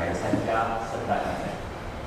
[0.00, 1.52] 来参加圣诞节。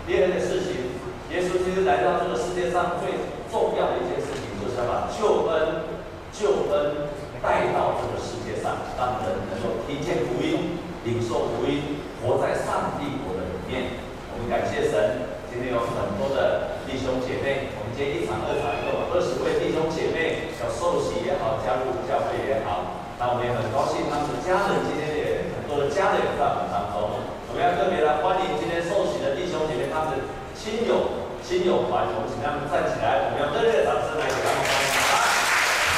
[0.09, 0.97] 第二件事情，
[1.29, 3.21] 耶稣基督来到这个世界上最
[3.53, 5.85] 重要的一件事情，就是要把救恩、
[6.33, 7.05] 救恩
[7.37, 14.01] 带到这个世界上，让人能够听见福音、领受福音、活在上帝国的里面。
[14.33, 17.77] 我们感谢神，今天有很多的弟兄姐妹。
[17.77, 27.21] 我们今天一场、二场，有二十位弟兄姐妹要受洗也好，加入教会也好，那我们也很高兴，他们的家人今天也很多的家人也在我们当中。
[27.53, 30.25] 我们要特别来欢迎今天受洗的弟兄姐妹，他们的
[30.63, 34.95] 亲友、亲友团，我们请他们站起来，我们要热烈的掌声来给他们欢迎。
[35.11, 35.19] 好，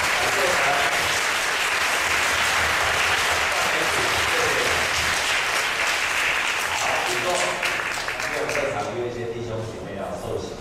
[0.09, 0.57] 感谢神。
[6.81, 7.29] 好，请坐。
[8.25, 10.57] 还有在场有一些弟兄姐妹要受洗。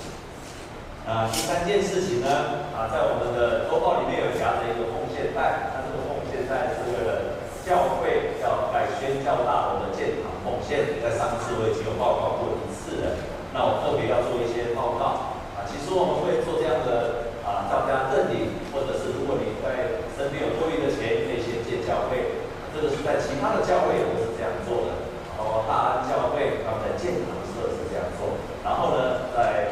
[1.08, 2.28] 啊，第三件事情呢，
[2.76, 13.16] 啊，在我们的周报里面有夹着一个奉献袋，它这个奉献袋是为了教会要来宣教大楼的建堂奉献，在上次我已经有报告过一次了，
[13.52, 15.36] 那我特别要做一些报告。
[15.54, 22.40] 啊，其实我们会做这样的啊，大家认领，或者是如果你在身边有多余的钱，可以先借教会，
[22.72, 25.04] 这个是在其他的教会也都是这样做的，
[25.36, 28.34] 包括大安教会他们在建堂的时候是这样做，
[28.64, 29.68] 然后呢，在。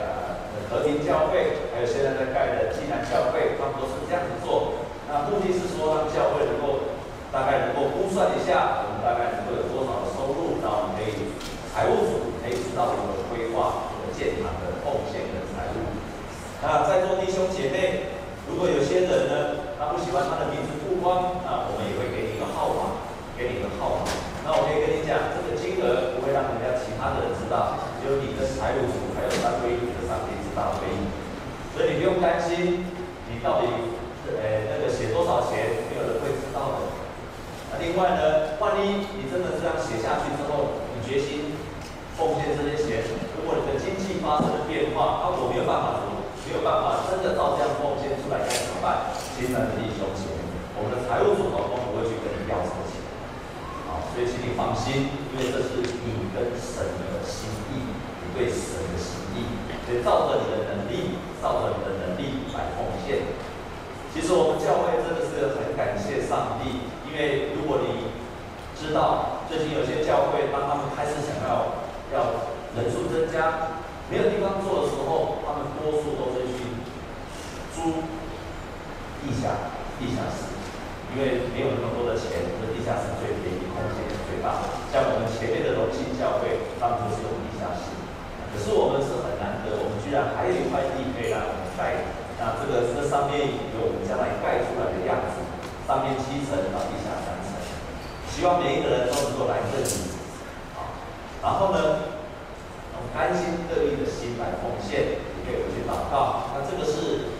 [0.72, 4.80] 和平教会，还有现在在盖的济南教会，他们都是这样子做。
[5.04, 6.96] 那目的是说，让教会能够
[7.28, 11.28] 大概能够估算一下，我们大概能够有多少的收入，然后我们可以
[11.68, 15.92] 财务组可以知道如何规划这个建堂的贡献跟财务。
[16.64, 18.16] 那在座弟兄姐妹，
[18.48, 22.96] 如果有些人呢，他不喜欢他的名字曝光，那我们也会给你一个号码，
[23.36, 24.08] 给你一个号码。
[24.40, 30.32] 那我可以跟你讲，这个金额不会让人家其他的人知道，只有你的财务组还有三位一体的上帝。
[30.52, 31.08] 大会议，
[31.72, 32.84] 所以你不用担心，
[33.24, 33.72] 你到底
[34.20, 36.92] 是诶那个写多少钱，没有人会知道的。
[37.72, 41.56] 那另外呢，万一你真的这样写下去之后，你决心
[42.20, 43.00] 奉献这些钱，
[43.32, 49.08] 如果你的经济发生了变化，那我没有办法做，没有办法真的照这样奉献出来该怎么办？
[49.32, 53.00] 亲爱的弟兄姐妹，我们的财务组合都不会去跟你要这个钱，
[53.88, 57.80] 好，所以请你放心，因为这是你跟神的心意，
[58.20, 59.48] 你对神的心意。
[59.88, 63.24] 所以照着你的能力，照着你的能力来奉献。
[64.12, 68.12] 其实我们教会真的是很感谢上帝，因为如果你
[68.76, 73.80] 知道最近有些教会，当他们开始想要要人数增加，
[74.12, 76.68] 没有地方做的时候，他们多数都是去
[77.74, 78.04] 租
[79.24, 80.52] 地下地下室，
[81.10, 83.40] 因为没有那么多的钱，这地下室最
[84.42, 84.58] 便宜，空间也最大。
[84.90, 87.94] 像我们前面的荣信教会，他们就是用地下室。
[88.50, 92.10] 可是我们是很难得，我们居然还有一块地可以让我们盖。
[92.42, 95.38] 那这个这上面有我们将来盖出来的样子，
[95.86, 97.54] 上面七层到地下三层，
[98.26, 99.88] 希望每一个人都能够来这里。
[100.74, 100.90] 好，
[101.40, 102.10] 然后呢，
[102.98, 106.50] 用甘心乐意的心来奉献，也可以回去祷告。
[106.52, 107.30] 那这个是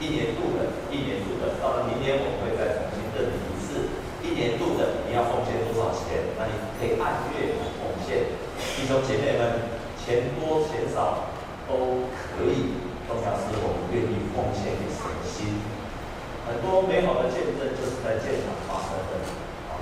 [0.00, 3.92] 一年度的，一年度的，到了明年我们会再重新认领一次。
[4.24, 6.22] 一年度的你要奉献多少钱？
[6.38, 8.30] 那你可以按月奉献。
[8.78, 9.82] 弟兄姐妹们。
[10.00, 11.28] 钱多钱少
[11.68, 15.60] 都可以，重要是我们愿意奉献给神心。
[16.48, 19.22] 很多美好的见证就是在现场发生的。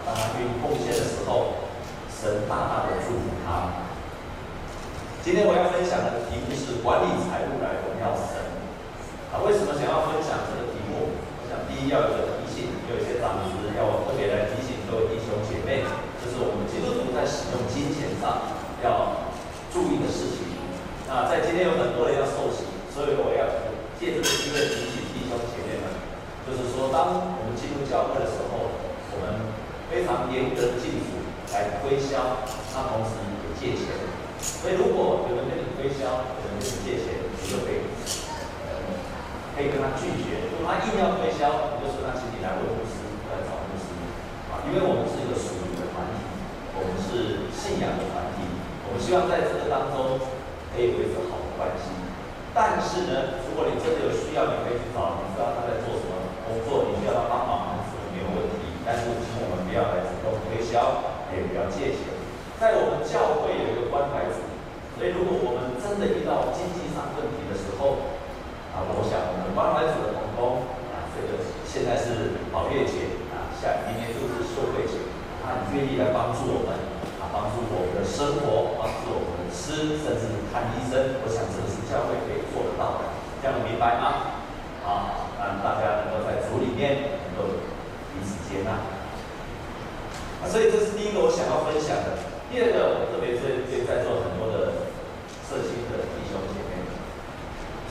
[0.05, 1.71] 当他愿意奉献的时候，
[2.13, 3.89] 神大大的祝福他。
[5.23, 8.43] 今天我要分享的题目是管理财务来荣耀神。
[9.33, 11.15] 啊，为什么想要分享这个题目？
[11.41, 15.87] 我想第一要有一个提醒，有一些长子要我特别来提醒各位弟兄姐妹，
[16.21, 18.51] 就是我们基督徒在使用金钱上
[18.83, 19.31] 要。
[19.69, 20.49] 注意的事情。
[21.05, 23.45] 那在今天有很多人要受洗，所以我要
[24.01, 25.93] 借这个机会提醒弟兄姐妹们，
[26.49, 28.73] 就是说，当我们进入教会的时候，
[29.13, 29.53] 我们
[29.93, 31.21] 非常严格的禁止
[31.53, 33.93] 来推销，那同时也借钱。
[34.41, 37.85] 所以如果有人跟你推销，有人跟你借钱，你就可以，
[38.65, 38.69] 呃，
[39.53, 40.49] 可以跟他拒绝。
[40.57, 43.93] 如果他硬要推销，你就说他请你来问牧师，来找牧师。
[44.49, 45.08] 啊，因为我们
[47.69, 48.49] 信仰的团体，
[48.89, 50.17] 我们希望在这个当中
[50.73, 51.93] 可以维持好的关系。
[52.57, 56.17] 但是呢，如果你真的有需要，你可以去找你知道他在做什么
[56.49, 58.73] 工作，你需要他帮忙是没有问题。
[58.89, 62.09] 但是请我们不要来主动推销，也不要借钱。
[62.57, 64.41] 在我们教会有一个关怀组，
[64.97, 68.17] 所以如果我们真的遇到经济上问题的时候，
[68.73, 75.05] 啊，我想我们关怀组的同工啊，这个现在是保月结啊，下明年就是受惠结，
[75.45, 76.28] 他愿意来帮。
[78.19, 81.23] 生活，帮助我们吃，甚至看医生。
[81.23, 84.43] 我想这个是教会可以做得到的，这样明白吗？
[84.83, 87.63] 好，让大家能够在主里面能够
[88.11, 88.83] 彼此接纳。
[90.43, 92.19] 啊，所以这是第一个我想要分享的。
[92.51, 94.91] 第二个，我特别是对在座很多的
[95.47, 96.91] 社青的弟兄姐妹，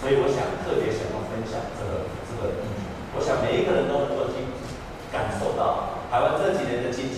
[0.04, 2.84] 所以我想特别想要分享这个这个意义。
[3.16, 4.44] 我想每一个人都能够经
[5.08, 7.17] 感受到，台湾这几年的经济，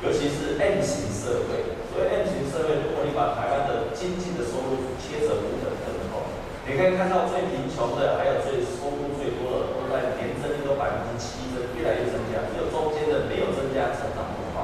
[0.00, 1.76] 尤其是 M 型社会。
[1.90, 6.24] 所以 M 型社会，如果你把台湾的经济的收入切成五等份的话，
[6.64, 12.46] 你可以看到最贫穷的，还有最收入最多的，都在年增率都百分之七增，越来越增加。
[12.48, 14.62] 只有中间的没有增加，成长不快。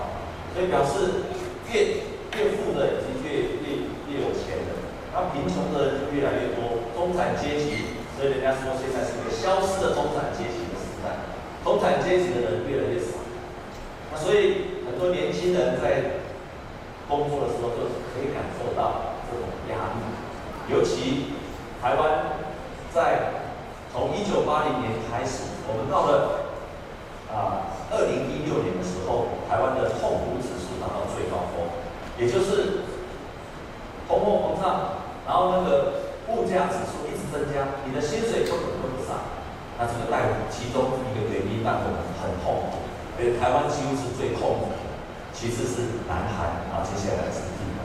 [0.54, 1.28] 所以表示
[1.68, 2.00] 越
[2.38, 3.66] 越富的已经越越
[4.08, 4.72] 越有钱的，
[5.12, 7.98] 那贫穷的人就越来越多，中产阶级。
[8.16, 11.28] 所以人家说，现在是一个消失的中产阶级的时代，
[11.60, 13.20] 中产阶级的人越来越少。
[14.08, 14.65] 那所以
[14.96, 16.24] 很多年轻人在
[17.06, 20.00] 工作的时候，就是可以感受到这种压力。
[20.72, 21.36] 尤其
[21.84, 22.40] 台湾
[22.88, 23.44] 在
[23.92, 26.48] 从一九八零年开始，我们到了
[27.28, 31.68] 啊二零一六年的时候，台湾的痛苦指数达到最高峰，
[32.16, 32.88] 也就是
[34.08, 34.96] 通货膨胀，
[35.28, 37.28] 然后那个物价指数一直。
[37.28, 39.28] 增加，你的薪水根本跟不上，
[39.76, 42.88] 那这个带其中一个原因让我们很痛苦。
[43.18, 44.72] 而且台湾几乎是最痛苦，
[45.36, 47.84] 其次是南韩，然后接下来是日本。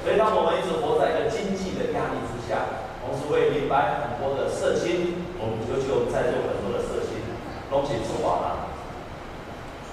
[0.00, 7.20] 所以当我们一直活在一个经济的压力之下，同时会明白很多的社青，我们尤其我们在座很多的社青，
[7.68, 8.72] 东西出完了，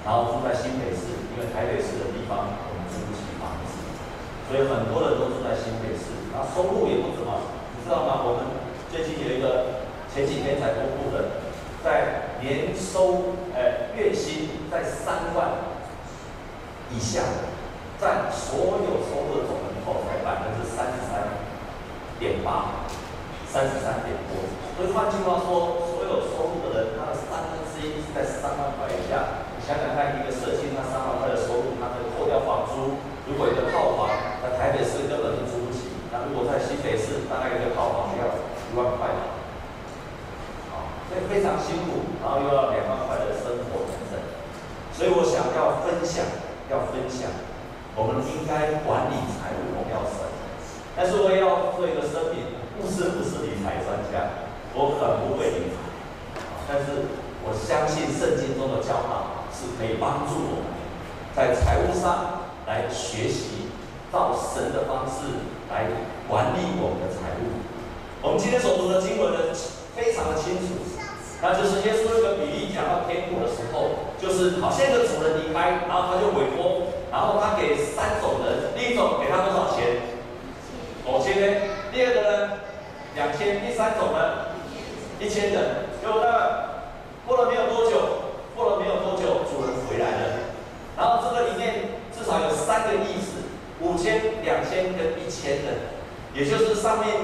[0.07, 3.75] 然后住在新北市，因为台北市的地方我们租不起房子，
[4.47, 8.23] 所以很多人都住在新北市，然后收入也不怎么，你知道吗？
[8.23, 11.43] 我们最近有一个前几天才公布的，
[11.83, 15.70] 在年收呃月薪在三万
[16.91, 17.23] 以下，
[17.99, 21.39] 占所有收入的总人口才百分之三十三
[22.19, 22.87] 点八，
[23.47, 24.43] 三十三点多。
[24.75, 29.47] 所以换句话说，所有收入的人，他的三分之一是在三万块以下。
[29.55, 34.11] 你想想看，一个社青他三万块的收入，他可以扣掉房租，如果一个套房
[34.43, 38.51] 在台北市根本就租不起，那如果在新北市，大概一个套房要。
[38.71, 39.09] 一万块，
[40.71, 44.15] 啊，所以非常辛苦，然后又要两万块的生活等等，
[44.95, 46.23] 所以我想要分享，
[46.71, 47.27] 要分享，
[47.99, 50.23] 我们应该管理财务，我们要省，
[50.95, 55.91] 但是我要做一个声明，牧师不是理财专家，我很不会理财，
[56.71, 57.11] 但是
[57.43, 60.71] 我相信圣经中的教导是可以帮助我们，
[61.35, 63.67] 在财务上来学习，
[64.09, 65.91] 到神的方式来
[66.31, 67.59] 管理我们的财务。
[68.23, 69.51] 我们今天所读的经文呢，
[69.91, 70.79] 非常的清楚，
[71.43, 79.97] 那就是耶稣一个比喻讲到天国的时候，就是好现在主人离开，然后他就委托，然后他给三种人，第一种给他多少钱？
[81.07, 81.47] 五千呢？
[81.91, 82.49] 第二个呢？
[83.15, 83.59] 两千？
[83.65, 84.53] 第三种呢？
[85.19, 85.89] 一千人。
[86.03, 86.85] 就那
[87.25, 87.97] 过了没有多久，
[88.55, 90.23] 过了没有多久，主人回来了，
[90.95, 93.41] 然后这个里面至少有三个意思：
[93.81, 95.91] 五千、两千跟一千的，
[96.33, 97.15] 也就是上面。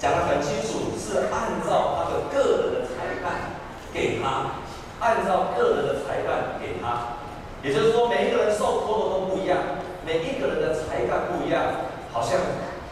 [0.00, 3.52] 讲得很清楚，是按照他的个人的才干
[3.92, 4.64] 给他，
[5.00, 7.16] 按照个人的才干给他，
[7.64, 9.56] 也就是说，每一个人受托的都不一样，
[10.04, 12.36] 每一个人的才干不一样，好像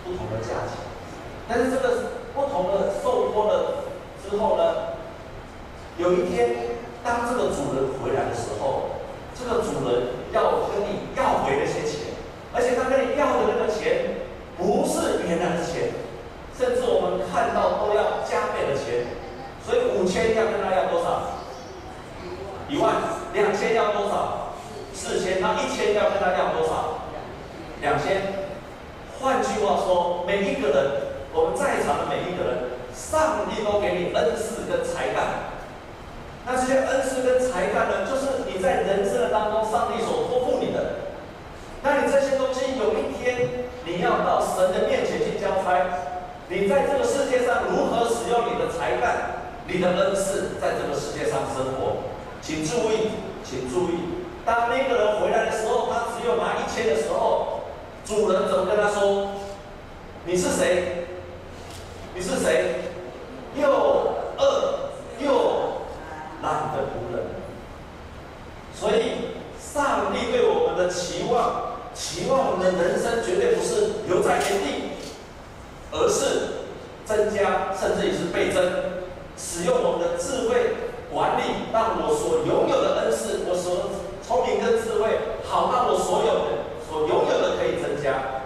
[0.04, 0.80] 不同的价钱。
[1.46, 3.84] 但是这个不同的受托了
[4.24, 4.96] 之后呢，
[5.98, 9.04] 有一天当这个主人回来的时候，
[9.38, 12.16] 这个主人要跟你要回那些钱，
[12.54, 14.24] 而且他跟你要的那个钱
[14.56, 15.92] 不是原来的钱。
[16.56, 19.06] 甚至我们看到都要加倍的钱，
[19.62, 20.87] 所以五千要跟他要？
[22.68, 22.94] 一万。
[23.32, 24.54] 两千要多少？
[24.94, 25.40] 四千。
[25.40, 27.08] 那一千要跟他要多少？
[27.80, 28.46] 两千。
[29.20, 30.90] 换句话说，每一个人，
[31.34, 35.58] 我们在场的每一个人，上帝都给你恩赐跟才干。
[36.46, 41.10] 那这些恩赐跟才干呢，就是你在人生的当中，上帝所托付你的。
[41.82, 45.76] 那你这些东西有一天你要到神的面前去交差。
[46.48, 52.07] 你在这个世界上如何使用你的才干、你的恩赐，在这个世界上生活？
[52.40, 53.10] 请注意，
[53.44, 53.98] 请注意，
[54.44, 57.64] 当那个人回来的时候，他只有拿一千的时候，
[58.04, 59.28] 主人怎么跟他说？
[60.24, 61.06] 你是谁？
[62.14, 62.82] 你是谁？
[63.54, 63.68] 又
[64.38, 64.90] 饿
[65.20, 65.30] 又
[66.42, 67.26] 懒的仆人。
[68.74, 74.88] 所以，上帝对我们的期望，期望我们的人生绝对不是留在原地。
[75.90, 76.66] 而是
[77.06, 78.62] 增加，甚至于是倍增，
[79.38, 80.74] 使用我们的智慧，
[81.12, 88.44] 管理，让我所拥有的恩赐，我所聪明跟智慧，好让我所有的所拥有的可以增加。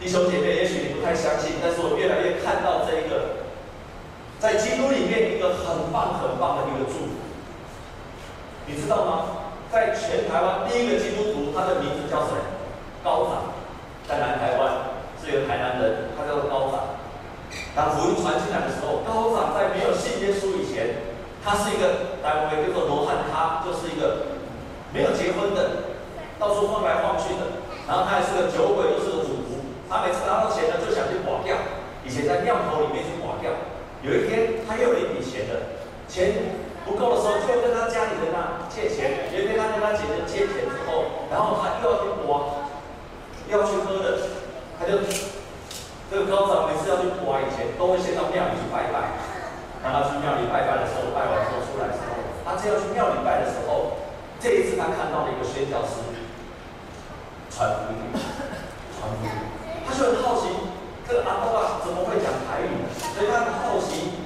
[0.00, 3.44] 弟兄姐妹，也许你不太相信，但是我越来越看到这一个，
[4.38, 7.16] 在基督里面一个很棒很棒的一个祝福。
[8.66, 9.12] 你知道吗？
[9.72, 12.36] 在全台湾第一个基督徒，他的名字叫谁？
[13.02, 13.54] 高长，
[14.08, 16.96] 在南台湾是一个台南人，他叫做高长。
[17.74, 21.05] 当福音传进来的时候，高长在没有信耶稣以前，
[21.46, 24.34] 他是一个单位叫做罗汉，他就是一个
[24.90, 25.94] 没有结婚的，
[26.42, 27.62] 到处晃来晃去的。
[27.86, 29.62] 然后他还是个酒鬼，又是个赌徒。
[29.86, 31.54] 他每次拿到钱呢，就想去刮掉。
[32.02, 33.54] 以前在庙头里面去刮掉。
[34.02, 35.78] 有一天，他又有一笔钱的，
[36.10, 36.34] 钱
[36.82, 39.30] 不够的时候，就跟他家里人啊借钱。
[39.30, 42.66] 有一天，他跟他姐姐借钱之后，然后他又要去刮，
[43.46, 44.18] 又要去喝的，
[44.74, 44.98] 他就。
[46.06, 49.18] 这个高长每次要去刮以前，都会先到庙里去拜拜。
[49.82, 52.14] 当他去庙里拜拜的时候，拜完之后出来的时候，
[52.46, 53.98] 他只要去庙里拜的时候，
[54.38, 56.02] 这一次他看到了一个水饺师
[57.46, 58.10] 传福音，
[58.90, 59.30] 传福音，
[59.86, 60.50] 他就很好奇，
[61.06, 62.90] 这个阿公啊怎么会讲台语？
[63.14, 64.18] 所以他很好奇，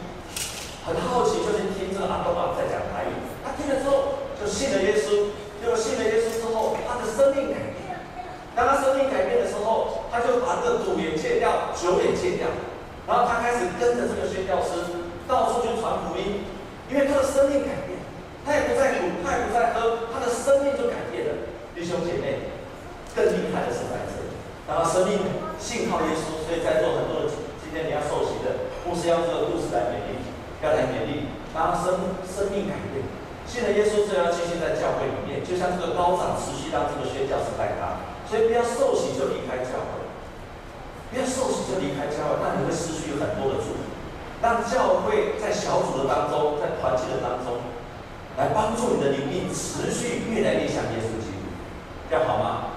[0.89, 3.13] 很好奇，就去听这个阿公啊在讲台语。
[3.45, 5.37] 他听了之后，就信了耶稣。
[5.61, 8.01] 结果信了耶稣之后，他的生命改变。
[8.57, 12.49] 当他生命改变的时候，他就把这个赌也戒掉，酒也戒掉，
[13.05, 16.49] 然后他开始跟着这个宣教师到处去传福音，
[16.89, 18.01] 因为他的生命改变，
[18.49, 21.33] 他也不再赌，他也不再喝，他的生命就改变了。
[21.77, 22.51] 弟兄姐妹，
[23.15, 24.33] 更厉害的是在这里，
[24.67, 25.21] 当他生命
[25.81, 27.33] 信靠耶稣，所以在座很多人
[27.65, 30.21] 今天你要受洗的，牧师要这个故事来勉励，
[30.61, 33.01] 要来勉励，让生生命改变，
[33.49, 38.05] 信了耶稣之后要继续在教会里面，就像这个高长持续让这个宣教师带他。
[38.29, 40.05] 所以不要受洗就离开教会，
[41.09, 43.89] 不要受洗就离开教会，那你会失去很多的祝福。
[44.45, 47.65] 让教会在小组的当中，在团契的当中，
[48.37, 51.49] 来帮助你的灵命持续越来越像耶稣基督，
[52.13, 52.70] 这样好吗？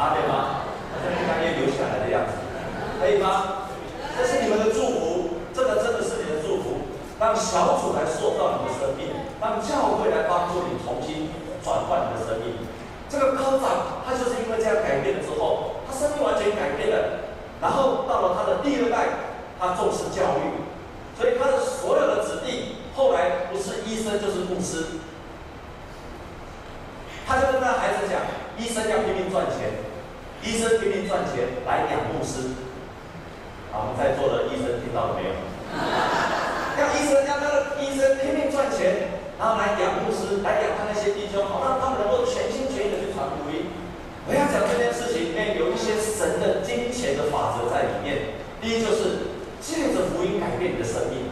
[0.00, 0.16] 怎么这么小声？
[0.16, 0.64] 阿门吗？
[0.90, 2.32] 好像越来越流下来的样子，
[3.00, 3.68] 可以吗？
[4.16, 6.80] 这是你们的祝福，这个真的是你的祝福。
[7.20, 11.28] 让小组来塑造你的生命，让教会来帮助你重新
[11.62, 12.56] 转换你的生命。
[13.10, 17.28] 这个高长，他就是因为这样改变了之后，他生命完全改变了。
[17.60, 19.28] 然后到了他的第二代，
[19.60, 20.64] 他重视教育，
[21.12, 25.04] 所以他的所有的子弟后来不是医生就是牧师。
[27.28, 28.24] 他就跟他孩子讲：
[28.56, 29.84] 医生要拼命赚钱，
[30.40, 32.56] 医生拼命赚钱来养牧师。
[33.70, 35.36] 好，我们在座的医生听到了没有？
[36.80, 42.60] 要医生要他的医生拼命赚钱，然后来养牧师，来养他那些弟兄，好让他们能够全心。
[43.20, 43.68] 福音，
[44.24, 48.40] 我要讲这件事情里面有一些神的金钱的法则在里面。
[48.62, 51.28] 第一就是借着福音改变你的生命；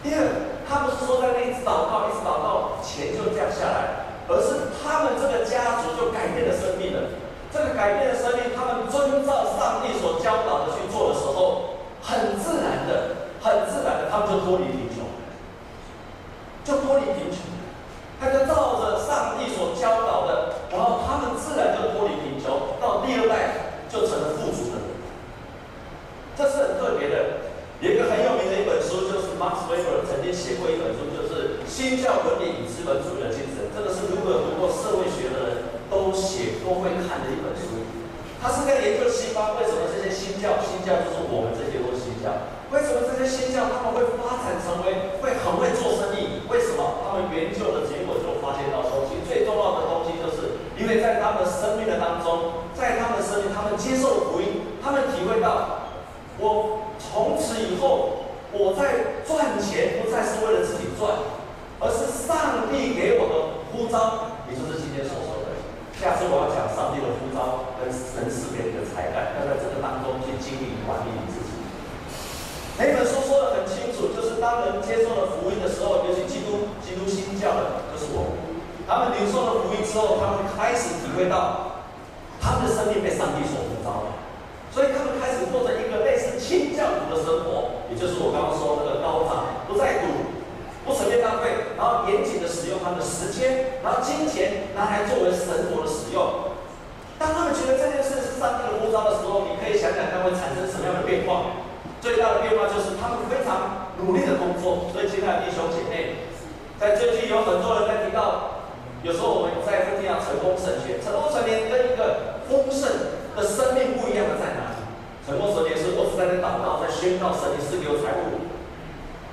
[0.00, 7.12] 第二，他不是说在那一直祷告，一直祷告，钱就降下来，而是他们这个家族就改变了生命了。
[7.52, 15.02] 这个改变的生命，他们遵照上帝所教导的去做的时候，很自然的、很自然的，他们就脱离贫穷，
[16.62, 17.42] 就脱离贫穷。
[18.22, 24.86] 他就照着上帝所教导的，然后他们自然就脱离贫穷，到第二代就成了富足的人。
[26.38, 27.42] 这是很特别的。
[27.82, 33.66] 有一个很有名的一本书，就是 Max Weber 曾经写过一本书，就是《新教伦理与资本主义的精神》。
[33.74, 37.82] 这个是如果有读过社会学的人都写都会看的一本书。
[38.36, 42.32] 他是在研究西方为什么这些新教，新教就是我们这些都是新教。
[42.68, 46.44] 为什么这些新教他们会发展成为会很会做生意？
[46.46, 55.88] 为什么他们研究的结果就发现到说，其实最重要的东西就是，因为在他们的生命的当中，在他们的生命，他们接受了福音，他们体会到，
[56.38, 61.16] 我从此以后，我在赚钱不再是为了自己赚，
[61.80, 63.34] 而是上帝给我的
[63.72, 65.56] 呼召，也就是今天所说的。
[65.96, 71.56] 下次我要讲上帝的呼召跟神赐给你的才干，要在这个当中去经营管理你自己。
[72.76, 78.60] 那本书说得很清楚，就是当人接受了福音的时候，尤其基督基督新教的，就是我们。
[78.84, 81.80] 他们领受了福音之后，他们开始体会到，
[82.38, 84.08] 他们的生命被上帝所呼召了，
[84.70, 90.36] 所以他们开始过着一个类似清教徒的生活，也就是我刚刚说那个高长，不再赌，
[90.84, 96.52] 不随便浪费，然后严谨的使用他们的时间，然后金钱拿来作为神国的使用。
[97.18, 101.64] 当他们觉得这件事是上帝的呼召的时候，你可以想想他会产生什么样的变化。
[102.04, 106.28] 最大的变化就是他们非常努力的工作，所以亲爱的弟兄姐妹，
[106.78, 108.55] 在最近有很多人在提到，
[109.06, 114.82] 有时候我们在分享成功神学，成功神学跟一个丰盛的生命不一样的在哪里？
[115.22, 118.34] 成功神学是我是在那祷告，在宣告神你赐给我财富，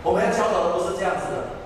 [0.05, 1.57] 我们要教导的不是这样子的，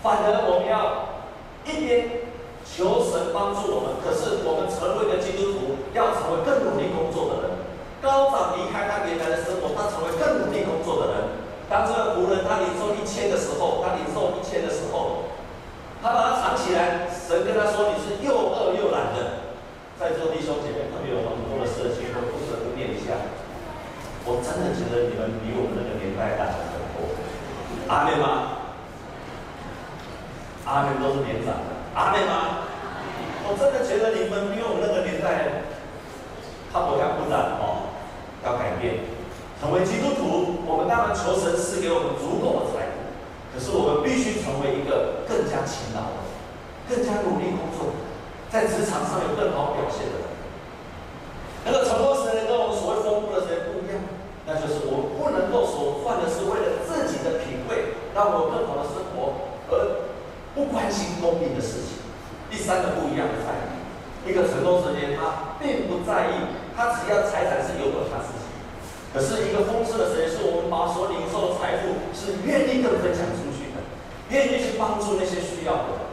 [0.00, 1.20] 反而我们要
[1.68, 2.24] 一边
[2.64, 7.60] 求神帮助我们，可是我们成为的基督徒，要成为更努力工作的人。
[8.00, 11.44] 高长离开他原来的生活，他成为更努力工作的人。
[11.68, 15.28] 当这个仆人他领受一千的时候，他领受一千的时候，
[16.04, 17.08] 他把它藏起来。
[17.08, 19.48] 神跟他说：“你是又饿又懒的。”
[19.96, 23.16] 在座弟兄姐妹，特别有很多的社区，我不得不念一下。
[24.28, 26.60] 我真的觉得你们比我们那个年代大很
[26.92, 27.08] 多。
[27.88, 28.68] 阿妹吗？
[30.68, 31.72] 阿妹都是年长的。
[31.96, 32.68] 阿妹吗？
[33.48, 35.64] 我真的觉得你们比我们那个年代，
[36.68, 37.88] 他不要不然哦，
[38.44, 39.08] 要改变，
[39.56, 40.60] 成为基督徒。
[40.68, 42.73] 我们当然求神赐给我们足够的，
[43.54, 46.26] 可是我们必须成为一个更加勤劳的、
[46.90, 47.94] 更加努力工作，
[48.50, 50.26] 在职场上有更好表现的人。
[51.62, 53.96] 那个成功的人跟我们所谓丰富的人不一样，
[54.44, 60.02] 那就是我们不能够所犯的是为了自己的品味，让我更好的生活，而
[60.52, 62.02] 不关心公平的事情。
[62.50, 63.70] 第三个不一样的在于，
[64.26, 68.50] 一个成功的人他并不在意，他只要财产是由我他自己。
[69.14, 69.83] 可是一个丰，
[70.44, 73.80] 我们把所领受的财富是愿意的分享出去的，
[74.28, 76.12] 愿意去帮助那些需要的。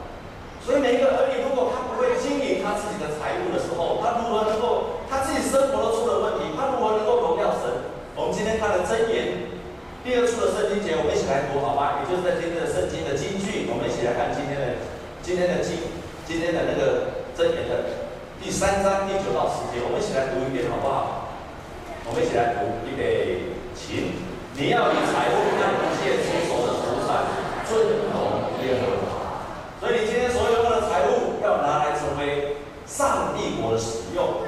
[0.64, 7.92] 所以每一个儿女，如果他不会经营他自己的财务的时候，他如何能够他自己生活都出了问题，他如何能够荣耀神？
[8.16, 9.52] 我们今天看了箴言
[10.06, 12.00] 第二处的圣经节，我们一起来读好吗？
[12.00, 14.82] 也就是在今天的圣经的金句，我们一起来看今天的
[15.22, 15.78] 今天的经。
[16.24, 18.08] 今天的那个箴言的
[18.42, 21.28] 第三章第九到十节，我们一起来读一遍，好不好？
[22.08, 23.51] 我们一起来读，预备
[23.88, 24.14] 行。
[24.54, 27.10] 你要以财物和一切出手的出产
[27.66, 29.10] 尊荣耶和华。
[29.80, 34.46] 所以你今天所有的财物要拿来成为上帝国的使用，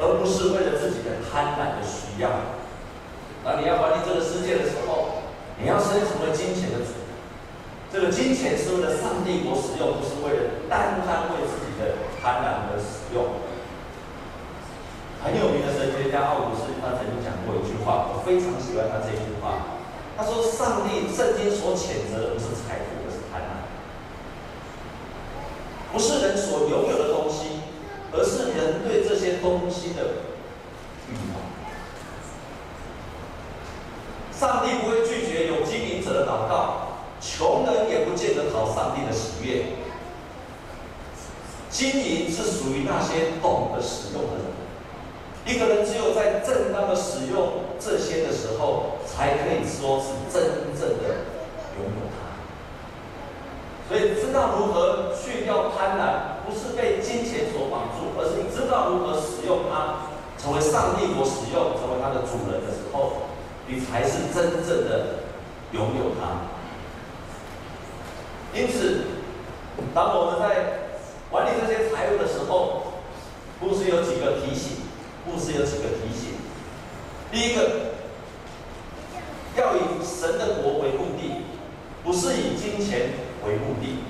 [0.00, 2.30] 而不是为了自己的贪婪的需要。
[3.44, 5.22] 当你要管理这个世界的时候，
[5.60, 6.98] 你要先成为金钱的主。
[7.92, 13.46] 这个金钱是为了上帝国使用，不是为了单单为自己的贪婪而使用。
[15.22, 19.80] 很有名的神学家奥古斯他曾经讲过一句话，我非常喜欢他这一句话。
[20.18, 23.64] 他说：“上帝圣经所谴责的不是财富，而是贪婪，
[25.90, 27.64] 不是人所拥有的东西，
[28.12, 30.02] 而是人对这些东西的
[31.08, 31.40] 欲望。
[34.38, 36.84] 上帝不会拒绝有经营者的祷告。”
[37.20, 39.64] 穷人也不见得讨上帝的喜悦。
[41.68, 44.44] 经营是属于那些懂得使用的人。
[45.44, 50.42] 一个人只有在正当的使用这些的时候，才可以说是真
[50.78, 51.26] 正的
[51.78, 52.18] 拥有它。
[53.88, 63.12] 所以，知道如何去掉贪婪，不是被金钱所绑住，而是你知道如何使用它，成为上帝所使用，成为它的主人的时候，
[63.66, 65.24] 你才是真正的
[65.72, 66.44] 拥有它。
[68.52, 69.04] 因此，
[69.94, 70.90] 当我们在
[71.30, 72.94] 管理这些财务的时候，
[73.60, 74.84] 牧师有几个提醒，
[75.24, 76.34] 牧师有几个提醒。
[77.30, 77.92] 第一个，
[79.56, 81.44] 要以神的国为目的，
[82.02, 83.10] 不是以金钱
[83.44, 84.00] 为目的，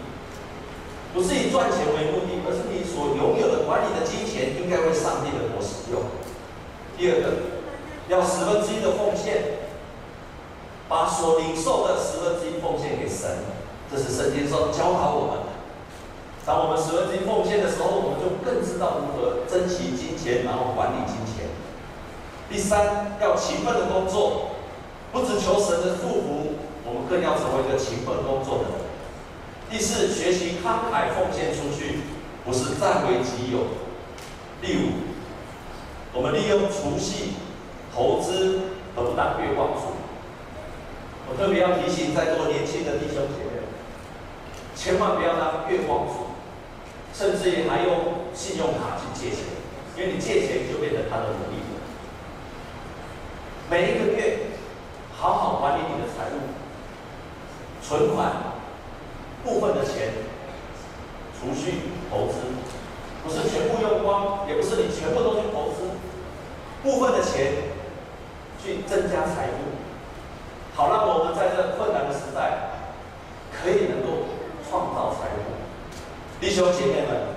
[1.12, 6.02] 不是以赚钱为目的，而是你所拥有的管理的金钱应该为上帝的国使用。
[6.96, 7.32] 第二个，
[8.08, 9.58] 要十分之一的奉献，
[10.88, 13.28] 把所领受的十分之一奉献给神。
[13.90, 15.48] 这是圣经上教导我们的。
[16.46, 21.50] 当我们十分之一奉献的时候，我们就更知道如何珍惜金钱，然后管理金钱。
[22.50, 24.52] 第三，要勤奋的工作，
[25.12, 28.72] 不只求神的祝福，我们更要成为一个勤奋工作的人。
[29.68, 32.00] 第四，学习慷慨奉献出去，
[32.46, 33.76] 不是占为己有。
[34.62, 35.12] 第五，
[36.14, 37.34] 我们利用储蓄、
[37.94, 38.60] 投资，
[38.96, 39.92] 而不当月光族。
[41.28, 43.60] 我特别要提醒在座年轻的弟兄姐妹。
[44.74, 46.32] 千万不要当月光族，
[47.12, 49.44] 甚至于还用信用卡去借钱，
[49.98, 51.60] 因为你借钱就变成他的奴隶。
[53.70, 54.38] 每一个月
[55.16, 56.38] 好好管理你的财务，
[57.82, 58.32] 存款
[59.44, 60.12] 部分的钱，
[61.38, 62.34] 储蓄投资，
[63.22, 65.90] 不是全部用光，也不是你全部都去投资，
[66.82, 67.52] 部分的钱
[68.62, 72.70] 去增加财富，好让我们在这困难的时代
[73.52, 74.28] 可以能够。
[74.70, 75.48] 创造财富，
[76.38, 77.32] 弟兄姐妹们，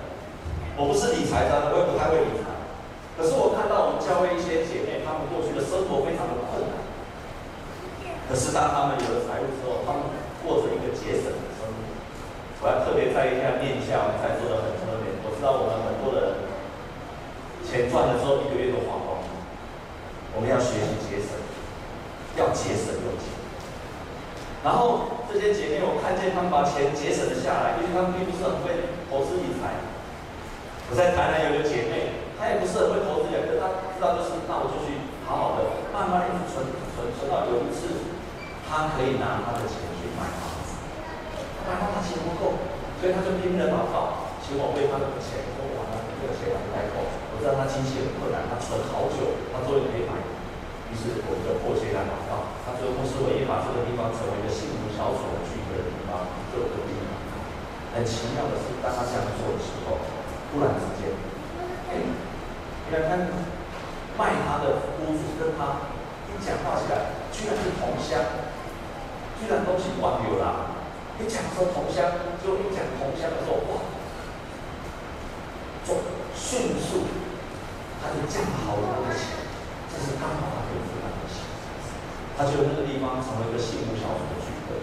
[0.75, 2.51] 我不是理财的，我也不太会理财。
[3.15, 6.75] 可是我看到我们教会一些姐妹，她们过去的生活非常的困难。
[8.31, 10.07] 可是当他们有了财富之后，他们
[10.39, 11.83] 过着一个节省的生活。
[12.63, 16.47] 我要特别在意一下面向在座的很多人，我知道我们很多的
[17.67, 19.27] 钱赚了之后，一个月都花光了。
[20.31, 21.35] 我们要学习节省，
[22.39, 23.35] 要节省用钱。
[24.63, 29.75] 然后这些姐妹，我看见她们把钱节省了下来，因为她们并不是很会投资理财。
[30.87, 36.63] 我在台南有个姐妹，她也不是很会投资理财，她知道就是，那我就去好好的慢慢的存
[36.95, 38.10] 存存到有一次，
[38.71, 40.79] 他可以拿他的钱去买房子，
[41.67, 42.55] 但是她钱不够，
[43.03, 47.03] 所以他就拼命的祷告，请我为他的钱做完了这个钱来代购。
[47.03, 50.15] 我知道他经济很困难，他存好久，他终于可以买。
[50.87, 56.95] 于是我们就迫切来祷告，他最后牧师也把这个地方成为一个幸福小组聚会的地方，就可以。
[57.91, 59.99] 很奇妙的是，当他这样做的时候，
[60.47, 61.11] 突然之间，
[61.91, 61.99] 哎，
[62.87, 63.35] 原来他
[64.15, 65.91] 卖他的屋子跟他
[66.31, 68.15] 一讲话起来，居然是同乡，
[69.41, 70.77] 居然都是网友啦。
[71.17, 72.13] 一讲说同乡，
[72.45, 73.81] 就一讲同乡的时候，哇，
[75.81, 75.97] 就
[76.37, 77.09] 迅速
[77.97, 79.41] 他就降好多的钱。
[79.89, 81.41] 这是刚好他可以负担得起，
[82.37, 84.77] 他觉得那个地方成为一个幸福小组的聚会。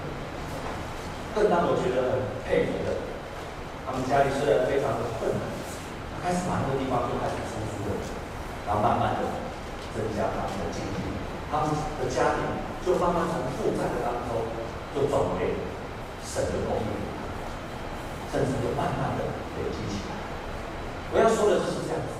[1.34, 2.98] 更让我觉得很佩服的，
[3.86, 5.42] 他们家里虽然非常的困难，
[6.12, 7.98] 他开始把那个地方就开始出租了，
[8.66, 9.26] 然后慢慢的
[9.96, 10.98] 增加他们的经济，
[11.50, 14.48] 他们的家庭就慢慢从负债的当中
[14.96, 15.60] 就转为
[16.24, 16.88] 神的供应，
[18.32, 19.28] 甚至就慢慢的
[19.60, 20.16] 累积起来。
[21.12, 22.16] 我要说的就是这样子，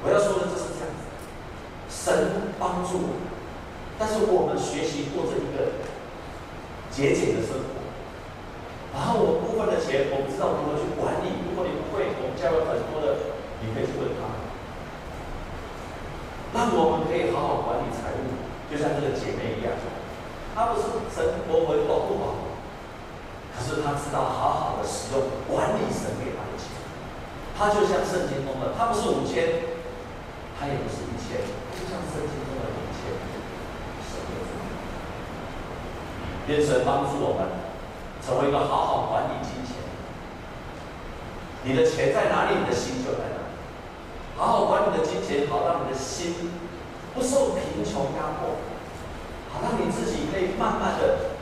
[0.00, 1.04] 我要说的就是这样子。
[1.92, 3.20] 神帮助我，
[4.00, 5.84] 但是我们学习过这一个
[6.88, 7.84] 节俭的生活，
[8.96, 11.44] 然后我部分的钱我不知道如何去管理。
[11.44, 14.40] 如果你不会，我们教会很多的，你可以去问他。
[16.56, 18.31] 让我们可以好好管理财务，
[18.72, 19.76] 就像这个姐妹一样，
[20.56, 22.56] 她不是神活活保护好，
[23.52, 26.72] 可是她知道好好的使用管理神给她的钱。
[27.52, 29.60] 她就像圣经中的，她不是五千，
[30.58, 31.44] 她也不是一千。
[31.76, 33.12] 就像圣经中的一千，
[34.08, 34.56] 神的主，
[36.48, 37.52] 愿神帮助我们
[38.24, 39.76] 成为一个好好管理金钱。
[41.64, 43.52] 你的钱在哪里，你的心就在哪里。
[44.34, 46.32] 好好管理你的金钱，好让你的心
[47.14, 48.56] 不受贫穷压迫，
[49.52, 51.36] 好让你自己可以慢慢的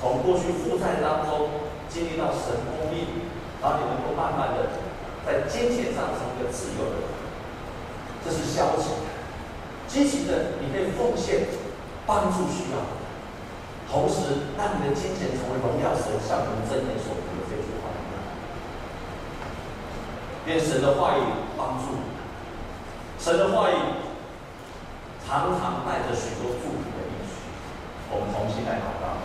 [0.00, 1.48] 从过去负债当中
[1.88, 3.06] 经历到神供应，
[3.62, 4.70] 然后你能够慢慢的
[5.24, 7.06] 在金钱上成为一个自由的人。
[8.24, 9.12] 这是消极的。
[9.88, 11.46] 积极的，你可以奉献，
[12.06, 12.78] 帮助需要，
[13.90, 17.92] 同时让你的金钱成为荣耀神、像我们真言所读的这句话。
[20.46, 21.22] 愿神的话语
[21.58, 22.02] 帮助你，
[23.22, 23.74] 神的话语
[25.32, 27.40] 常常带着许多祝福的应许。
[28.10, 29.16] 我们重新来祷告。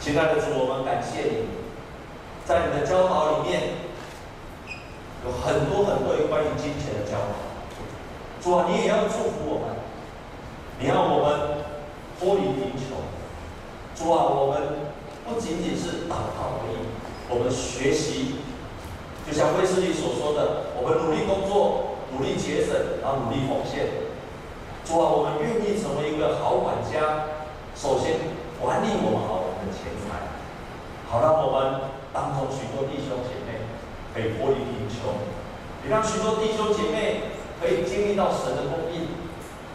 [0.00, 1.46] 亲爱的主，我们感谢你，
[2.44, 3.78] 在你的教导里面
[5.24, 7.38] 有很多很多有关于金钱的教导。
[8.42, 9.76] 主啊，你也要祝福我们，
[10.80, 11.62] 你要我们
[12.18, 12.98] 脱离贫穷。
[13.94, 14.90] 主啊，我们
[15.24, 16.74] 不仅仅是祷告而已，
[17.30, 18.34] 我们学习，
[19.24, 23.88] 就像卫斯理所说的，我们努力工作，努力节省，然后努力奉献。
[24.84, 27.40] 主啊，我们愿意成为一个好管家，
[27.74, 30.30] 首先管理我们好我们的钱财，
[31.08, 33.64] 好让我们当中许多弟兄姐妹
[34.12, 35.16] 可以脱离贫穷，
[35.84, 37.32] 也让许多弟兄姐妹。
[37.62, 39.06] 可以经历到神的供应，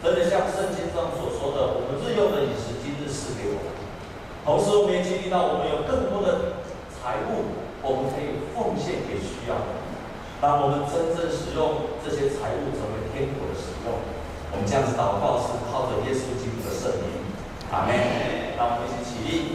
[0.04, 3.72] 真的像圣经上所说的，我们日用的饮食，今日赐给我们。
[4.44, 6.60] 同时，我们也经历到，我们有更多的
[6.92, 9.80] 财物，我们可以奉献给需要的。
[10.36, 13.94] 当我们真正使用这些财物成为天国的使用。
[14.50, 17.22] 我们这样子祷告是靠着耶稣基督的圣灵，
[17.70, 17.94] 阿门。
[18.58, 19.46] 让我们一起起立。